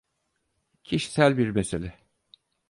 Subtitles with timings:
[0.83, 1.99] Kişisel bir mesele.